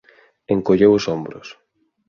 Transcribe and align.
Encolleu 0.53 0.91
os 0.97 1.05
ombros. 1.15 1.47